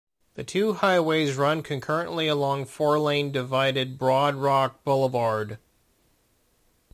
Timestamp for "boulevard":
4.83-5.59